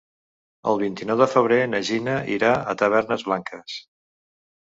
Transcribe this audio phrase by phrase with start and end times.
[0.69, 3.77] El vint-i-nou de febrer na Gina irà a Tavernes Blanques.